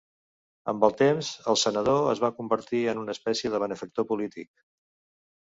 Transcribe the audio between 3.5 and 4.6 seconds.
de benefactor polític.